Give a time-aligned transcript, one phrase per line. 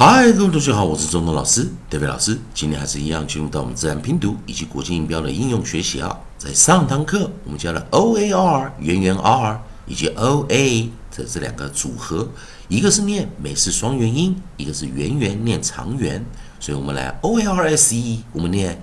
[0.00, 2.38] 嗨，各位同学好，我是中东老师德 a 老师。
[2.54, 6.16] 今天还是一样进入到我们自然拼读以及国际音标的应用学习啊。
[6.38, 12.28] 在上堂课我们教了 O A R 圆圆 R 以及 O A 这这两个组合，
[12.68, 16.24] 一个是念美式双元音，一个是圆圆念长元。
[16.60, 18.80] 所以我们来 O A R S E，我们念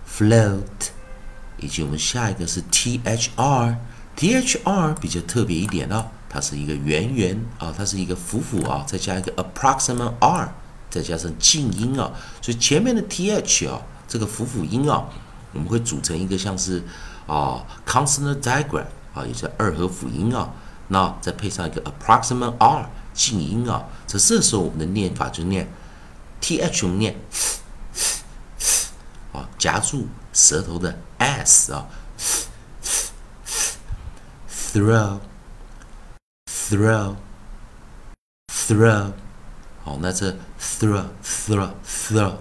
[0.10, 0.90] float。
[1.60, 3.76] 以及我们下一个是 thr,
[4.18, 10.56] thr 比较特别一点哦，它是一个圆圆啊，它是一个辅辅啊，再加一个 approximate r，
[10.90, 12.12] 再加上静音啊，
[12.42, 15.08] 所以前面的 th 啊，这个辅辅音啊。
[15.54, 16.84] 我们会组成一个像是
[17.28, 20.52] 啊 consonant diagram 啊，也是二合辅音啊，
[20.88, 25.72] 那再配上一个 approximate r 静音啊，这这时候我们的念法就念
[26.42, 27.16] th 我们念
[29.32, 31.88] 啊，夹住舌头的 s 啊
[34.74, 35.20] ，throw
[36.48, 37.16] throw
[38.52, 39.12] throw
[39.84, 42.34] 好，那这 throw throw throw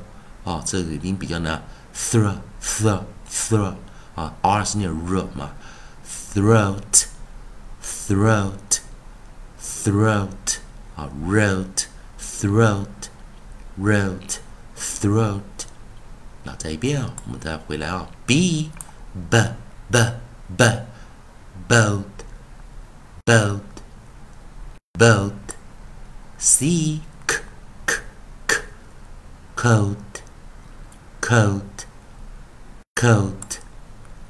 [0.44, 1.62] 啊，这个音比较难
[1.94, 3.75] throw th throat
[4.15, 5.51] 啊，r 是念 r 嘛，
[6.33, 7.07] throat
[7.81, 8.79] throat
[9.59, 10.57] throat
[10.95, 11.85] 啊，wrote
[12.19, 13.09] throat
[13.79, 14.37] wrote
[14.75, 15.41] throat
[16.43, 18.71] 那再一遍啊，我们再回来啊，b
[19.29, 19.37] b
[19.91, 19.97] b
[20.57, 20.63] b
[21.67, 22.03] boat
[23.25, 23.61] boat
[24.93, 25.33] boat
[26.37, 27.39] c k
[27.85, 27.95] k
[28.47, 29.95] k
[31.21, 31.70] coat
[33.02, 33.58] Coat coat,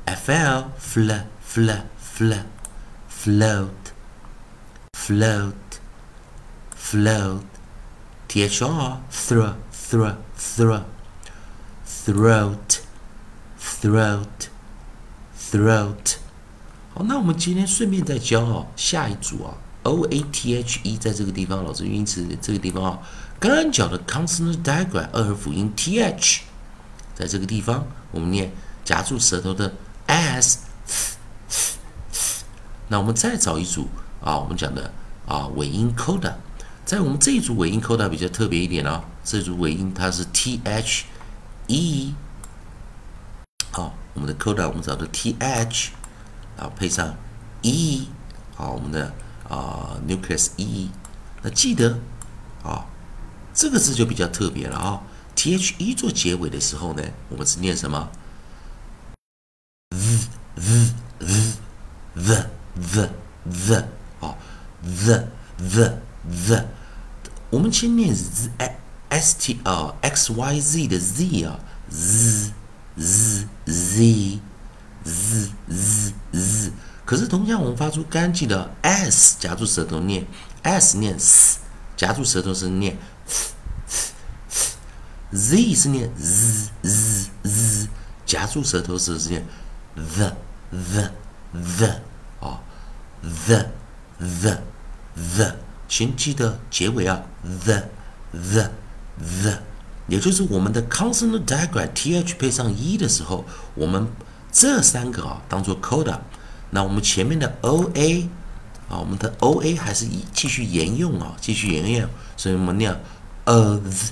[0.06, 1.10] fl, fl,
[1.42, 2.32] fl, fl,
[3.06, 3.92] float,
[4.94, 5.80] float,
[6.74, 7.44] float,
[8.28, 8.46] thr,
[9.10, 10.84] throw, throw, throw,
[11.84, 12.80] throat,
[13.60, 14.48] throat,
[15.36, 16.16] throat。
[16.94, 22.98] 好，那我们今天顺便再教哦，下一组啊，o a t h e，在这个地方，老师因此这个地方啊，
[23.38, 26.40] 刚刚讲的 consonant diagram 二合辅音 th，
[27.14, 28.50] 在这个地方我们念。
[28.84, 29.72] 夹住舌头的
[30.06, 30.58] s，
[32.88, 33.88] 那我们再找一组
[34.20, 34.92] 啊，我们讲的
[35.26, 36.34] 啊尾音 coda，
[36.84, 41.04] 在我们这一组尾音 coda 比较特别一点哦，这组尾音它是 t h
[41.68, 42.14] e，
[43.70, 45.90] 好，我们的 coda 我们找的 t h，
[46.56, 47.14] 然后配上
[47.62, 48.08] e，
[48.56, 49.14] 好，我们的
[49.48, 50.90] 啊 nucleus e，
[51.42, 51.98] 那记得
[52.64, 52.84] 啊
[53.54, 55.00] 这个字就比较特别了啊
[55.36, 58.10] ，t h e 做结尾的时候呢，我们是念什么？
[60.62, 61.56] ？the the
[62.14, 63.10] the the
[63.44, 63.84] the
[64.20, 64.36] 啊
[64.82, 65.28] the
[65.58, 65.98] the
[66.46, 66.64] the
[67.50, 68.50] 我们先念 z
[69.08, 71.58] s t 啊 x y z 的 z 啊
[71.90, 72.52] z
[72.96, 74.40] z z
[75.04, 76.72] z z z
[77.04, 80.24] 可是同样我们发出干净的 s 夹住舌头念
[80.62, 81.58] s 念 s
[81.96, 82.96] 夹住舌头是念
[85.32, 87.88] z 是念 z z z
[88.24, 89.44] 夹住舌头是念
[89.94, 90.34] the
[90.72, 91.10] the
[91.52, 92.00] the
[92.40, 92.58] 啊
[93.22, 93.66] ，the
[94.18, 94.58] the
[95.14, 97.82] the，请记得结尾啊，the
[98.32, 98.70] the
[99.18, 99.58] the，
[100.06, 104.08] 也就是我们的 consonant diagram th 配上 e 的时候，我们
[104.50, 106.18] 这三个啊当做 coda，
[106.70, 108.28] 那我们前面的 oa
[108.88, 112.98] 啊，我们的 oa 还是以继续沿用啊，继续沿用，所以我们念
[113.44, 114.08] oth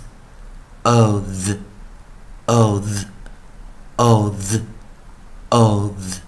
[0.85, 1.57] oth
[2.47, 3.05] oth
[3.97, 4.61] oth
[5.49, 6.21] oth。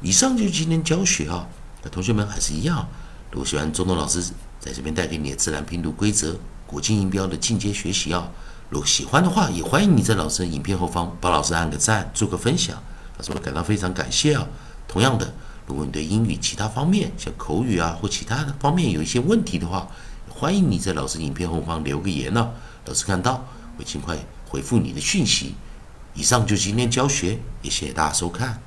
[0.00, 1.46] 以上就是今天教学啊。
[1.82, 2.88] 那同学们还是一样，
[3.30, 4.20] 如果喜欢中东老师
[4.58, 6.36] 在这边带给你的自然拼读规则、
[6.66, 8.28] 国际音标的进阶学习啊，
[8.68, 12.82] 如果喜欢的话，也欢迎你在老师的影片后方帮老师按个赞，做个分享，
[13.16, 14.48] 老师会感到非常感谢啊。
[14.88, 15.32] 同样的，
[15.66, 19.86] 如果你对英语其他方面，像口语啊或其他的方面有一些问题的话，
[20.38, 22.52] 欢迎你在老师影片后方留个言呢，
[22.84, 23.44] 老师看到
[23.76, 24.16] 会尽快
[24.48, 25.56] 回复你的讯息。
[26.14, 28.62] 以上就是今天教学，也谢谢大家收看。